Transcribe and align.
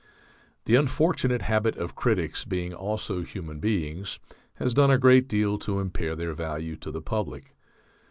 The 0.65 0.73
unfortunate 0.73 1.43
habit 1.43 1.77
of 1.77 1.93
critics 1.93 2.43
being 2.43 2.73
also 2.73 3.21
human 3.21 3.59
beings 3.59 4.17
has 4.55 4.73
done 4.73 4.89
a 4.89 4.97
great 4.97 5.27
deal 5.27 5.59
to 5.59 5.79
impair 5.79 6.15
their 6.15 6.33
value 6.33 6.75
to 6.77 6.89
the 6.89 7.03
public. 7.03 7.53